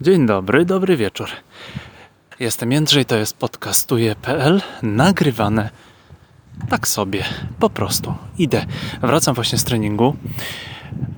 Dzień 0.00 0.26
dobry, 0.26 0.64
dobry 0.64 0.96
wieczór. 0.96 1.28
Jestem 2.40 2.72
Jędrzej, 2.72 3.04
to 3.04 3.16
jest 3.16 3.36
podcastuje.pl, 3.36 4.62
nagrywane 4.82 5.70
tak 6.68 6.88
sobie, 6.88 7.24
po 7.58 7.70
prostu. 7.70 8.14
Idę, 8.38 8.66
wracam 9.02 9.34
właśnie 9.34 9.58
z 9.58 9.64
treningu. 9.64 10.16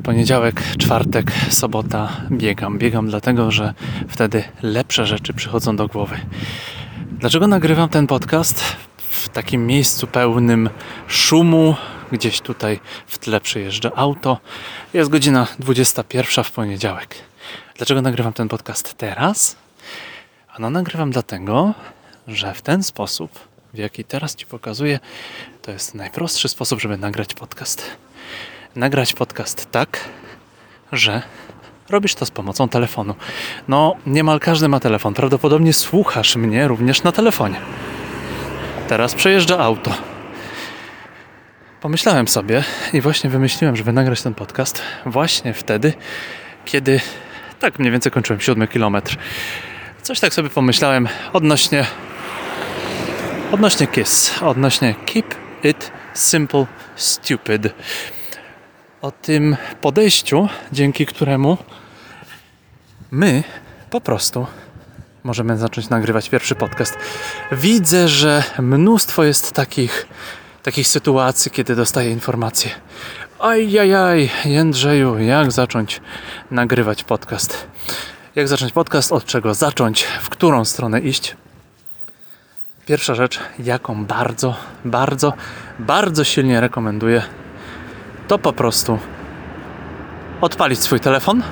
Poniedziałek, 0.02 0.62
czwartek, 0.78 1.32
sobota 1.50 2.08
biegam. 2.30 2.78
Biegam 2.78 3.08
dlatego, 3.08 3.50
że 3.50 3.74
wtedy 4.08 4.44
lepsze 4.62 5.06
rzeczy 5.06 5.32
przychodzą 5.32 5.76
do 5.76 5.88
głowy. 5.88 6.16
Dlaczego 7.10 7.46
nagrywam 7.46 7.88
ten 7.88 8.06
podcast 8.06 8.62
w 8.98 9.28
takim 9.28 9.66
miejscu 9.66 10.06
pełnym 10.06 10.70
szumu? 11.08 11.74
Gdzieś 12.12 12.40
tutaj 12.40 12.80
w 13.06 13.18
tle 13.18 13.40
przyjeżdża 13.40 13.90
auto. 13.96 14.38
Jest 14.94 15.10
godzina 15.10 15.46
21 15.58 16.44
w 16.44 16.50
poniedziałek. 16.50 17.16
Dlaczego 17.76 18.02
nagrywam 18.02 18.32
ten 18.32 18.48
podcast 18.48 18.94
teraz? 18.94 19.56
Ano 20.48 20.70
nagrywam 20.70 21.10
dlatego, 21.10 21.74
że 22.28 22.54
w 22.54 22.62
ten 22.62 22.82
sposób, 22.82 23.30
w 23.74 23.78
jaki 23.78 24.04
teraz 24.04 24.36
Ci 24.36 24.46
pokazuję, 24.46 24.98
to 25.62 25.70
jest 25.70 25.94
najprostszy 25.94 26.48
sposób, 26.48 26.80
żeby 26.80 26.96
nagrać 26.98 27.34
podcast. 27.34 27.90
Nagrać 28.76 29.12
podcast 29.12 29.70
tak, 29.70 30.00
że 30.92 31.22
robisz 31.88 32.14
to 32.14 32.26
z 32.26 32.30
pomocą 32.30 32.68
telefonu. 32.68 33.14
No, 33.68 33.96
niemal 34.06 34.40
każdy 34.40 34.68
ma 34.68 34.80
telefon. 34.80 35.14
Prawdopodobnie 35.14 35.72
słuchasz 35.72 36.36
mnie 36.36 36.68
również 36.68 37.02
na 37.02 37.12
telefonie. 37.12 37.60
Teraz 38.88 39.14
przejeżdża 39.14 39.58
auto. 39.58 39.94
Pomyślałem 41.80 42.28
sobie 42.28 42.64
i 42.92 43.00
właśnie 43.00 43.30
wymyśliłem, 43.30 43.76
żeby 43.76 43.92
nagrać 43.92 44.22
ten 44.22 44.34
podcast 44.34 44.82
właśnie 45.06 45.54
wtedy, 45.54 45.94
kiedy 46.64 47.00
tak 47.60 47.78
mniej 47.78 47.92
więcej 47.92 48.12
kończyłem 48.12 48.40
siódmy 48.40 48.68
kilometr. 48.68 49.16
Coś 50.02 50.20
tak 50.20 50.34
sobie 50.34 50.50
pomyślałem 50.50 51.08
odnośnie 51.32 51.86
odnośnie 53.52 53.86
KISS, 53.86 54.42
odnośnie 54.42 54.94
Keep 55.06 55.34
It 55.64 55.92
Simple 56.14 56.66
Stupid. 56.96 57.62
O 59.02 59.10
tym 59.10 59.56
podejściu, 59.80 60.48
dzięki 60.72 61.06
któremu 61.06 61.58
my 63.10 63.42
po 63.90 64.00
prostu 64.00 64.46
możemy 65.24 65.56
zacząć 65.56 65.88
nagrywać 65.88 66.28
pierwszy 66.28 66.54
podcast. 66.54 66.98
Widzę, 67.52 68.08
że 68.08 68.42
mnóstwo 68.58 69.24
jest 69.24 69.52
takich, 69.52 70.06
takich 70.62 70.88
sytuacji, 70.88 71.50
kiedy 71.50 71.76
dostaję 71.76 72.10
informacje. 72.10 72.70
Ajajaj, 73.38 74.30
Jędrzeju, 74.44 75.18
jak 75.18 75.52
zacząć 75.52 76.00
nagrywać 76.50 77.04
podcast? 77.04 77.66
Jak 78.34 78.48
zacząć 78.48 78.72
podcast? 78.72 79.12
Od 79.12 79.24
czego 79.24 79.54
zacząć? 79.54 80.02
W 80.02 80.28
którą 80.28 80.64
stronę 80.64 81.00
iść? 81.00 81.36
Pierwsza 82.86 83.14
rzecz, 83.14 83.38
jaką 83.58 84.04
bardzo, 84.04 84.54
bardzo, 84.84 85.32
bardzo 85.78 86.24
silnie 86.24 86.60
rekomenduję, 86.60 87.22
to 88.28 88.38
po 88.38 88.52
prostu 88.52 88.98
odpalić 90.40 90.80
swój 90.80 91.00
telefon, 91.00 91.42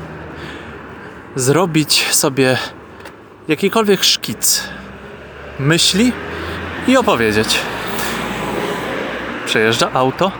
zrobić 1.36 2.14
sobie 2.14 2.58
jakikolwiek 3.48 4.04
szkic 4.04 4.68
myśli 5.58 6.12
i 6.88 6.96
opowiedzieć. 6.96 7.58
Przejeżdża 9.46 9.92
auto, 9.92 10.32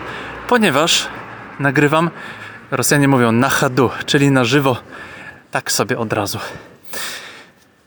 ponieważ 0.48 1.13
nagrywam, 1.58 2.10
Rosjanie 2.70 3.08
mówią 3.08 3.32
na 3.32 3.48
hadu, 3.48 3.90
czyli 4.06 4.30
na 4.30 4.44
żywo, 4.44 4.76
tak 5.50 5.72
sobie 5.72 5.98
od 5.98 6.12
razu. 6.12 6.38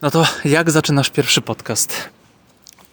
No 0.01 0.11
to 0.11 0.25
jak 0.45 0.71
zaczynasz 0.71 1.09
pierwszy 1.09 1.41
podcast? 1.41 2.09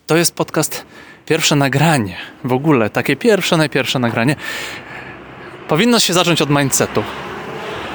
To 0.07 0.17
jest 0.17 0.35
podcast, 0.35 0.87
pierwsze 1.27 1.57
nagranie, 1.57 2.17
w 2.45 2.53
ogóle 2.53 2.91
takie 2.91 3.17
pierwsze, 3.17 3.57
najpierwsze 3.57 3.99
nagranie. 3.99 4.37
Powinno 5.69 6.01
się 6.01 6.15
zacząć 6.15 6.43
od 6.43 6.51
mindsetu. 6.51 7.03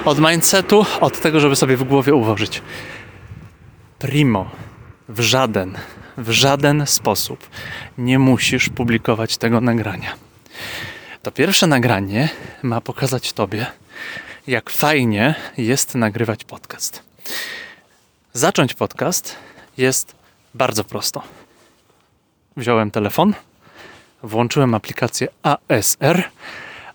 Od 0.06 0.20
mindsetu, 0.20 0.86
od 1.02 1.22
tego, 1.22 1.40
żeby 1.40 1.56
sobie 1.56 1.78
w 1.78 1.84
głowie 1.84 2.14
ułożyć. 2.14 2.62
Primo, 4.00 4.50
w 5.10 5.20
żaden, 5.20 5.78
w 6.18 6.32
żaden 6.32 6.88
sposób 6.88 7.50
nie 7.98 8.20
musisz 8.20 8.70
publikować 8.70 9.38
tego 9.38 9.62
nagrania. 9.62 10.29
To 11.24 11.32
pierwsze 11.32 11.68
nagranie 11.68 12.30
ma 12.64 12.82
pokazać 12.82 13.34
Tobie, 13.34 13.66
jak 14.48 14.70
fajnie 14.70 15.36
jest 15.58 15.96
nagrywać 15.96 16.44
podcast. 16.44 17.04
Zacząć 18.34 18.74
podcast 18.74 19.36
jest 19.78 20.16
bardzo 20.54 20.84
prosto. 20.84 21.24
Wziąłem 22.58 22.92
telefon, 22.92 23.34
włączyłem 24.24 24.74
aplikację 24.74 25.28
ASR, 25.44 26.24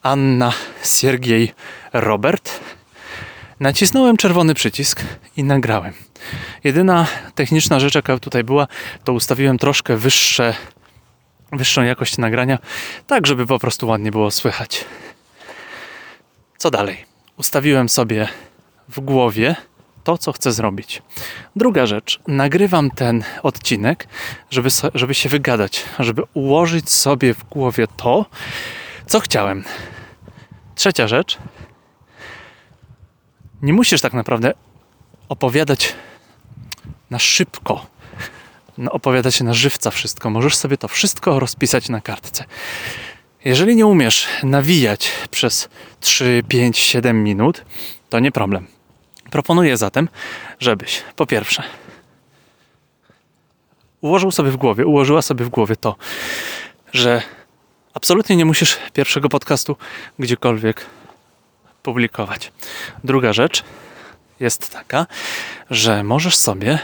Anna, 0.02 0.52
Siergiej, 0.84 1.52
Robert. 1.92 2.60
Nacisnąłem 3.60 4.16
czerwony 4.16 4.54
przycisk 4.54 5.00
i 5.36 5.44
nagrałem. 5.44 5.92
Jedyna 6.64 7.06
techniczna 7.34 7.80
rzecz, 7.80 7.94
jaka 7.94 8.18
tutaj 8.18 8.44
była, 8.44 8.66
to 9.04 9.12
ustawiłem 9.12 9.58
troszkę 9.58 9.96
wyższe 9.96 10.54
wyższą 11.56 11.82
jakość 11.82 12.18
nagrania, 12.18 12.58
tak 13.06 13.26
żeby 13.26 13.46
po 13.46 13.58
prostu 13.58 13.88
ładnie 13.88 14.10
było 14.10 14.30
słychać. 14.30 14.84
Co 16.58 16.70
dalej? 16.70 17.04
Ustawiłem 17.36 17.88
sobie 17.88 18.28
w 18.88 19.00
głowie 19.00 19.56
to, 20.04 20.18
co 20.18 20.32
chcę 20.32 20.52
zrobić. 20.52 21.02
Druga 21.56 21.86
rzecz, 21.86 22.20
nagrywam 22.26 22.90
ten 22.90 23.24
odcinek, 23.42 24.08
żeby, 24.50 24.68
żeby 24.94 25.14
się 25.14 25.28
wygadać, 25.28 25.84
żeby 25.98 26.22
ułożyć 26.34 26.90
sobie 26.90 27.34
w 27.34 27.44
głowie 27.44 27.86
to, 27.96 28.26
co 29.06 29.20
chciałem. 29.20 29.64
Trzecia 30.74 31.08
rzecz, 31.08 31.38
nie 33.62 33.72
musisz 33.72 34.00
tak 34.00 34.12
naprawdę 34.12 34.52
opowiadać 35.28 35.94
na 37.10 37.18
szybko 37.18 37.86
opowiada 38.90 39.30
się 39.30 39.44
na 39.44 39.54
żywca 39.54 39.90
wszystko. 39.90 40.30
Możesz 40.30 40.56
sobie 40.56 40.76
to 40.76 40.88
wszystko 40.88 41.40
rozpisać 41.40 41.88
na 41.88 42.00
kartce. 42.00 42.44
Jeżeli 43.44 43.76
nie 43.76 43.86
umiesz 43.86 44.28
nawijać 44.42 45.12
przez 45.30 45.68
3, 46.00 46.42
5, 46.48 46.78
7 46.78 47.24
minut, 47.24 47.64
to 48.10 48.18
nie 48.18 48.32
problem. 48.32 48.66
Proponuję 49.30 49.76
zatem, 49.76 50.08
żebyś 50.60 51.02
po 51.16 51.26
pierwsze 51.26 51.62
ułożył 54.00 54.30
sobie 54.30 54.50
w 54.50 54.56
głowie, 54.56 54.86
ułożyła 54.86 55.22
sobie 55.22 55.44
w 55.44 55.48
głowie 55.48 55.76
to, 55.76 55.96
że 56.92 57.22
absolutnie 57.94 58.36
nie 58.36 58.44
musisz 58.44 58.78
pierwszego 58.92 59.28
podcastu 59.28 59.76
gdziekolwiek 60.18 60.86
publikować. 61.82 62.52
Druga 63.04 63.32
rzecz 63.32 63.64
jest 64.40 64.70
taka, 64.70 65.06
że 65.70 66.04
możesz 66.04 66.36
sobie 66.36 66.78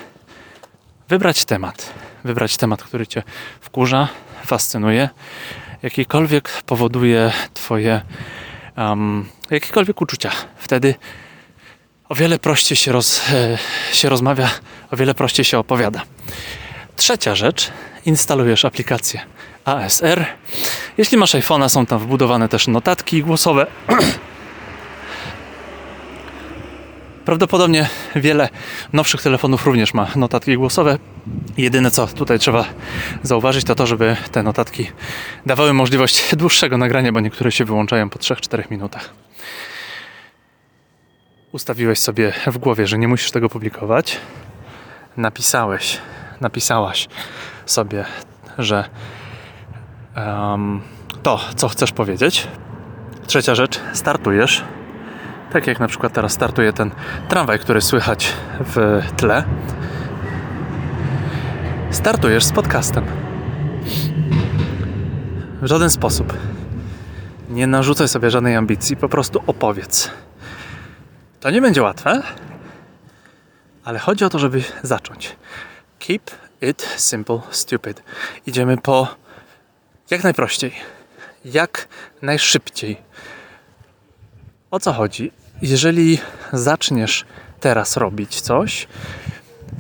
wybrać 1.11 1.45
temat. 1.45 1.93
Wybrać 2.25 2.57
temat, 2.57 2.83
który 2.83 3.07
Cię 3.07 3.23
wkurza, 3.61 4.09
fascynuje, 4.47 5.09
jakikolwiek 5.83 6.63
powoduje 6.67 7.33
Twoje 7.55 8.01
um, 8.77 9.29
jakiekolwiek 9.51 10.01
uczucia. 10.01 10.31
Wtedy 10.59 10.95
o 12.09 12.15
wiele 12.15 12.39
prościej 12.39 12.77
się, 12.77 12.93
roz, 12.93 13.31
e, 13.31 13.59
się 13.93 14.09
rozmawia, 14.09 14.51
o 14.91 14.97
wiele 14.97 15.15
prościej 15.15 15.45
się 15.45 15.59
opowiada. 15.59 16.03
Trzecia 16.97 17.35
rzecz, 17.35 17.71
instalujesz 18.07 18.65
aplikację 18.65 19.21
ASR. 19.65 20.27
Jeśli 20.99 21.19
masz 21.19 21.35
iPhone'a, 21.35 21.69
są 21.69 21.87
tam 21.87 21.99
wbudowane 21.99 22.49
też 22.49 22.69
notatki 22.69 23.23
głosowe. 23.23 23.67
Prawdopodobnie 27.25 27.89
wiele 28.17 28.49
nowszych 28.93 29.23
telefonów 29.23 29.67
również 29.67 29.95
ma 29.95 30.07
notatki 30.17 30.57
głosowe. 30.57 30.99
Jedyne 31.57 31.91
co 31.91 32.07
tutaj 32.07 32.39
trzeba 32.39 32.65
zauważyć 33.23 33.65
to 33.65 33.75
to, 33.75 33.87
żeby 33.87 34.17
te 34.33 34.43
notatki 34.43 34.91
dawały 35.47 35.73
możliwość 35.73 36.37
dłuższego 36.37 36.79
nagrania, 36.79 37.13
bo 37.13 37.21
niektóre 37.21 37.53
się 37.53 37.65
wyłączają 37.65 38.11
po 38.11 38.19
3-4 38.19 38.71
minutach. 38.71 39.11
Ustawiłeś 41.53 41.99
sobie 41.99 42.33
w 42.47 42.59
głowie, 42.59 42.87
że 42.87 42.99
nie 42.99 43.09
musisz 43.09 43.31
tego 43.31 43.49
publikować. 43.49 44.17
Napisałeś, 45.17 45.99
napisałaś 46.41 47.09
sobie, 47.67 48.05
że 48.59 48.85
um, 50.17 50.81
to, 51.23 51.41
co 51.57 51.69
chcesz 51.69 51.93
powiedzieć. 51.93 52.47
Trzecia 53.27 53.55
rzecz, 53.55 53.81
startujesz 53.93 54.65
tak 55.53 55.67
jak 55.67 55.81
na 55.81 55.89
przykład 55.89 56.13
teraz 56.13 56.33
startuje 56.33 56.73
ten 56.73 56.91
tramwaj, 57.29 57.59
który 57.59 57.81
słychać 57.81 58.33
w 58.61 59.03
tle. 59.17 59.45
Startujesz 61.91 62.45
z 62.45 62.53
podcastem. 62.53 63.05
W 65.63 65.67
żaden 65.67 65.91
sposób. 65.91 66.37
Nie 67.49 67.67
narzucaj 67.67 68.09
sobie 68.09 68.31
żadnej 68.31 68.57
ambicji, 68.57 68.97
po 68.97 69.09
prostu 69.09 69.43
opowiedz. 69.47 70.11
To 71.41 71.51
nie 71.51 71.61
będzie 71.61 71.83
łatwe. 71.83 72.23
Ale 73.85 73.99
chodzi 73.99 74.25
o 74.25 74.31
to, 74.31 74.39
żeby 74.39 74.63
zacząć. 74.83 75.37
Keep 75.99 76.31
it 76.63 76.83
simple, 76.97 77.41
stupid. 77.51 78.03
Idziemy 78.47 78.77
po 78.77 79.09
jak 80.11 80.25
najprościej, 80.25 80.73
jak 81.45 81.89
najszybciej. 82.23 82.97
O 84.71 84.81
co 84.81 84.93
chodzi? 84.93 85.33
Jeżeli 85.63 86.19
zaczniesz 86.53 87.25
teraz 87.61 87.97
robić 87.97 88.41
coś, 88.41 88.89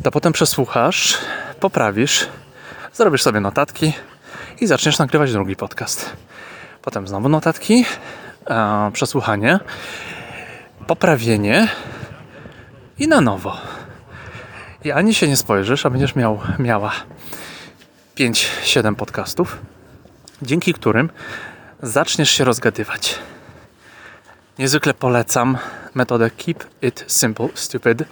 to 0.03 0.11
potem 0.11 0.32
przesłuchasz, 0.32 1.19
poprawisz, 1.61 2.29
zrobisz 2.93 3.23
sobie 3.23 3.41
notatki 3.41 3.93
i 4.61 4.67
zaczniesz 4.67 4.99
nagrywać 4.99 5.32
drugi 5.32 5.56
podcast. 5.56 6.17
Potem 6.82 7.09
znowu 7.09 7.29
notatki, 7.29 7.85
e, 8.50 8.91
przesłuchanie, 8.93 9.61
poprawienie 10.87 11.69
i 12.99 13.09
na 13.09 13.21
nowo. 13.21 13.56
I 14.85 14.93
ani 14.93 15.15
się 15.15 15.29
nie 15.29 15.37
spojrzysz, 15.37 15.87
a 15.87 15.91
będziesz 15.91 16.15
miał, 16.15 16.41
miała 16.59 16.93
5-7 18.17 18.94
podcastów, 18.94 19.59
dzięki 20.43 20.75
którym 20.75 21.11
zaczniesz 21.82 22.31
się 22.31 22.44
rozgadywać. 22.44 23.19
Niezwykle 24.58 24.94
polecam 24.94 25.58
metodę 25.94 26.31
Keep 26.31 26.64
It 26.82 27.05
Simple 27.08 27.49
Stupid. 27.55 28.05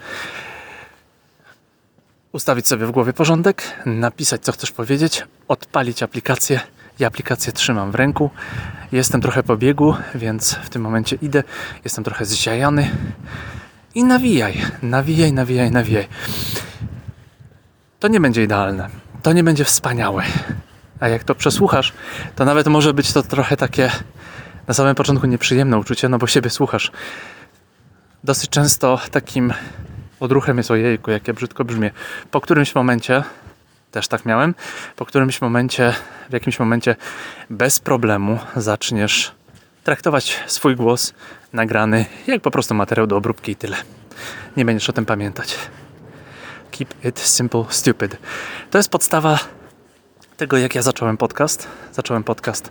Ustawić 2.32 2.66
sobie 2.66 2.86
w 2.86 2.90
głowie 2.90 3.12
porządek, 3.12 3.62
napisać 3.86 4.42
co 4.42 4.52
chcesz 4.52 4.72
powiedzieć, 4.72 5.24
odpalić 5.48 6.02
aplikację. 6.02 6.60
Ja 6.98 7.06
aplikację 7.06 7.52
trzymam 7.52 7.90
w 7.90 7.94
ręku. 7.94 8.30
Jestem 8.92 9.20
trochę 9.20 9.42
po 9.42 9.56
biegu, 9.56 9.94
więc 10.14 10.54
w 10.54 10.68
tym 10.68 10.82
momencie 10.82 11.16
idę. 11.22 11.42
Jestem 11.84 12.04
trochę 12.04 12.24
zziajony. 12.24 12.90
I 13.94 14.04
nawijaj, 14.04 14.62
nawijaj, 14.82 15.32
nawijaj, 15.32 15.70
nawijaj. 15.70 16.08
To 18.00 18.08
nie 18.08 18.20
będzie 18.20 18.42
idealne. 18.42 18.88
To 19.22 19.32
nie 19.32 19.44
będzie 19.44 19.64
wspaniałe. 19.64 20.22
A 21.00 21.08
jak 21.08 21.24
to 21.24 21.34
przesłuchasz, 21.34 21.92
to 22.36 22.44
nawet 22.44 22.66
może 22.66 22.94
być 22.94 23.12
to 23.12 23.22
trochę 23.22 23.56
takie 23.56 23.90
na 24.68 24.74
samym 24.74 24.94
początku 24.94 25.26
nieprzyjemne 25.26 25.78
uczucie, 25.78 26.08
no 26.08 26.18
bo 26.18 26.26
siebie 26.26 26.50
słuchasz. 26.50 26.92
Dosyć 28.24 28.50
często 28.50 29.00
takim 29.10 29.52
odruchem 30.20 30.58
jest 30.58 30.70
ojejku, 30.70 31.10
jakie 31.10 31.34
brzydko 31.34 31.64
brzmię. 31.64 31.90
Po 32.30 32.40
którymś 32.40 32.74
momencie, 32.74 33.22
też 33.90 34.08
tak 34.08 34.26
miałem, 34.26 34.54
po 34.96 35.06
którymś 35.06 35.40
momencie, 35.40 35.94
w 36.30 36.32
jakimś 36.32 36.58
momencie 36.58 36.96
bez 37.50 37.80
problemu 37.80 38.38
zaczniesz 38.56 39.32
traktować 39.84 40.36
swój 40.46 40.76
głos 40.76 41.14
nagrany 41.52 42.06
jak 42.26 42.42
po 42.42 42.50
prostu 42.50 42.74
materiał 42.74 43.06
do 43.06 43.16
obróbki 43.16 43.52
i 43.52 43.56
tyle. 43.56 43.76
Nie 44.56 44.64
będziesz 44.64 44.90
o 44.90 44.92
tym 44.92 45.06
pamiętać. 45.06 45.58
Keep 46.70 47.04
it 47.04 47.18
simple, 47.18 47.64
stupid. 47.68 48.16
To 48.70 48.78
jest 48.78 48.90
podstawa 48.90 49.38
tego, 50.36 50.56
jak 50.56 50.74
ja 50.74 50.82
zacząłem 50.82 51.16
podcast. 51.16 51.68
Zacząłem 51.92 52.24
podcast 52.24 52.70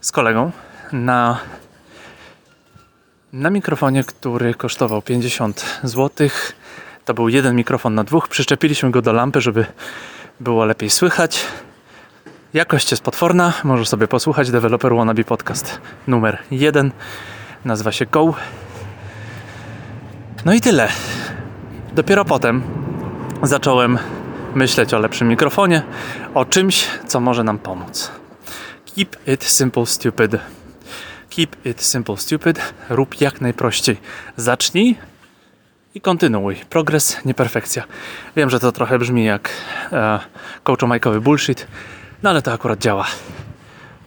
z 0.00 0.12
kolegą 0.12 0.52
na, 0.92 1.38
na 3.32 3.50
mikrofonie, 3.50 4.04
który 4.04 4.54
kosztował 4.54 5.02
50 5.02 5.80
zł. 5.82 6.28
To 7.04 7.14
był 7.14 7.28
jeden 7.28 7.56
mikrofon 7.56 7.94
na 7.94 8.04
dwóch. 8.04 8.28
Przyczepiliśmy 8.28 8.90
go 8.90 9.02
do 9.02 9.12
lampy, 9.12 9.40
żeby 9.40 9.66
było 10.40 10.64
lepiej 10.64 10.90
słychać. 10.90 11.44
Jakość 12.54 12.90
jest 12.90 13.02
potworna. 13.02 13.52
Możesz 13.64 13.88
sobie 13.88 14.08
posłuchać 14.08 14.50
Developer 14.50 14.94
Wannabe 14.94 15.24
Podcast 15.24 15.80
numer 16.06 16.38
1. 16.50 16.92
Nazywa 17.64 17.92
się 17.92 18.06
Go. 18.06 18.34
No 20.44 20.54
i 20.54 20.60
tyle. 20.60 20.88
Dopiero 21.92 22.24
potem 22.24 22.62
zacząłem 23.42 23.98
myśleć 24.54 24.94
o 24.94 24.98
lepszym 24.98 25.28
mikrofonie, 25.28 25.82
o 26.34 26.44
czymś, 26.44 26.86
co 27.06 27.20
może 27.20 27.44
nam 27.44 27.58
pomóc. 27.58 28.10
Keep 28.94 29.16
it 29.28 29.44
simple, 29.44 29.86
stupid. 29.86 30.36
Keep 31.38 31.66
it 31.66 31.82
simple, 31.82 32.16
stupid. 32.16 32.74
Rób 32.88 33.20
jak 33.20 33.40
najprościej. 33.40 33.96
Zacznij 34.36 34.96
i 35.94 36.00
kontynuuj. 36.00 36.56
Progres, 36.70 37.24
nie 37.24 37.34
perfekcja. 37.34 37.84
Wiem, 38.36 38.50
że 38.50 38.60
to 38.60 38.72
trochę 38.72 38.98
brzmi 38.98 39.24
jak 39.24 39.50
e, 39.92 40.18
coachomajkowy 40.64 41.20
bullshit, 41.20 41.66
no 42.22 42.30
ale 42.30 42.42
to 42.42 42.52
akurat 42.52 42.78
działa. 42.78 43.06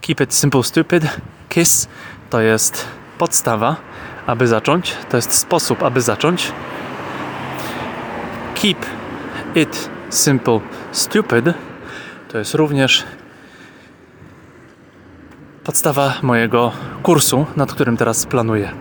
Keep 0.01 0.21
it 0.21 0.33
simple, 0.33 0.63
stupid. 0.63 1.03
Kiss 1.49 1.87
to 2.29 2.41
jest 2.41 2.85
podstawa, 3.17 3.75
aby 4.27 4.47
zacząć. 4.47 4.95
To 5.09 5.17
jest 5.17 5.33
sposób, 5.33 5.83
aby 5.83 6.01
zacząć. 6.01 6.51
Keep 8.55 8.85
it 9.55 9.89
simple, 10.09 10.59
stupid 10.91 11.45
to 12.31 12.37
jest 12.37 12.53
również 12.53 13.03
podstawa 15.63 16.13
mojego 16.21 16.71
kursu, 17.03 17.45
nad 17.55 17.73
którym 17.73 17.97
teraz 17.97 18.25
planuję. 18.25 18.71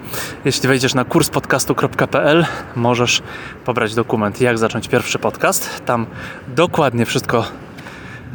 Jeśli 0.45 0.69
wejdziesz 0.69 0.95
na 0.95 1.05
kurspodcastu.pl, 1.05 2.47
możesz 2.77 3.23
pobrać 3.65 3.95
dokument 3.95 4.41
Jak 4.41 4.59
zacząć 4.59 4.89
pierwszy 4.89 5.19
podcast. 5.19 5.85
Tam 5.85 6.07
dokładnie 6.49 7.07
wszystko 7.07 7.45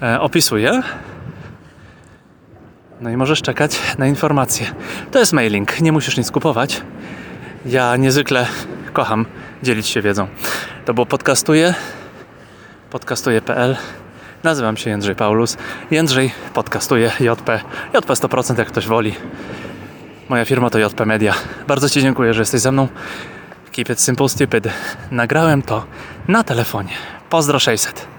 e, 0.01 0.19
opisuję. 0.19 0.81
No 3.01 3.09
i 3.09 3.17
możesz 3.17 3.41
czekać 3.41 3.79
na 3.97 4.07
informacje. 4.07 4.67
To 5.11 5.19
jest 5.19 5.33
mailing, 5.33 5.81
nie 5.81 5.91
musisz 5.91 6.17
nic 6.17 6.31
kupować. 6.31 6.81
Ja 7.65 7.95
niezwykle 7.95 8.47
kocham 8.93 9.25
dzielić 9.63 9.87
się 9.87 10.01
wiedzą. 10.01 10.27
To 10.85 10.93
było 10.93 11.05
podcastuję, 11.05 11.73
podcastuję.pl. 12.89 13.77
Nazywam 14.45 14.77
się 14.77 14.89
Jędrzej 14.89 15.15
Paulus. 15.15 15.57
Jędrzej 15.91 16.31
podcastuje 16.53 17.11
JP. 17.19 17.59
JP 17.93 18.07
100% 18.07 18.57
jak 18.57 18.67
ktoś 18.67 18.87
woli. 18.87 19.15
Moja 20.29 20.45
firma 20.45 20.69
to 20.69 20.79
JP 20.79 21.05
Media. 21.05 21.33
Bardzo 21.67 21.89
Ci 21.89 22.01
dziękuję, 22.01 22.33
że 22.33 22.41
jesteś 22.41 22.61
ze 22.61 22.71
mną. 22.71 22.87
Keep 23.71 23.89
it 23.89 24.01
simple, 24.01 24.29
stupid. 24.29 24.67
Nagrałem 25.11 25.61
to 25.61 25.85
na 26.27 26.43
telefonie. 26.43 26.93
Pozdro 27.29 27.59
600. 27.59 28.14